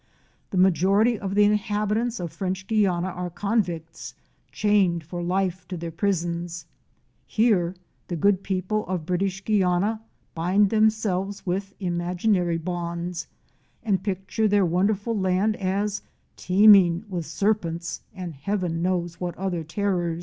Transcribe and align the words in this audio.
The 0.49 0.57
majority 0.57 1.19
of 1.19 1.35
the 1.35 1.43
inhabitants 1.43 2.19
of 2.19 2.31
French 2.31 2.65
Guiana 2.65 3.09
are 3.09 3.29
convicts, 3.29 4.15
chained 4.51 5.03
for 5.03 5.21
life 5.21 5.67
to 5.67 5.77
their 5.77 5.91
prisons; 5.91 6.65
here 7.27 7.75
the 8.07 8.15
good 8.15 8.41
people 8.41 8.83
of 8.87 9.05
British 9.05 9.45
Guiana 9.45 10.01
bind 10.33 10.71
themselves 10.71 11.45
with 11.45 11.75
imaginary 11.79 12.57
bonds 12.57 13.27
and 13.83 14.01
picture 14.01 14.47
their 14.47 14.65
wonderful 14.65 15.15
land 15.15 15.55
as 15.57 16.01
teem 16.35 16.73
ing 16.73 17.05
with 17.07 17.27
serpents 17.27 18.01
and 18.15 18.33
heaven 18.33 18.81
knows 18.81 19.19
what 19.19 19.37
other 19.37 19.63
terrors. 19.63 20.19